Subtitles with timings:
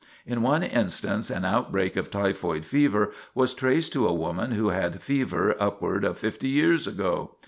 [0.25, 4.99] In one instance an outbreak of typhoid fever was traced to a woman who had
[4.99, 7.35] fever upward of fifty years ago.